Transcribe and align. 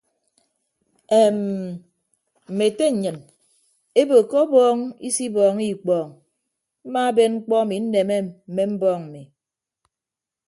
Eem 1.21 1.37
mme 2.51 2.63
ete 2.71 2.85
nnyịn 2.93 3.17
ebo 4.01 4.15
ke 4.29 4.35
ọbọọñ 4.43 4.77
isibọọñọ 5.07 5.63
ikpọọñ 5.73 6.09
mmaaben 6.85 7.31
mkpọ 7.37 7.53
emi 7.63 7.75
nneme 7.83 8.15
mme 8.49 8.63
mbọọñ 8.73 8.99
mmi. 9.05 9.21